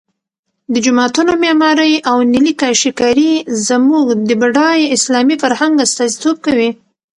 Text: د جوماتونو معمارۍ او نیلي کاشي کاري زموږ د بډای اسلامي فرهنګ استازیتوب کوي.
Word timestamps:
د 0.73 0.75
جوماتونو 0.85 1.31
معمارۍ 1.43 1.93
او 2.09 2.17
نیلي 2.31 2.53
کاشي 2.61 2.91
کاري 2.99 3.31
زموږ 3.67 4.05
د 4.27 4.31
بډای 4.41 4.81
اسلامي 4.95 5.35
فرهنګ 5.43 5.73
استازیتوب 5.85 6.35
کوي. 6.45 6.69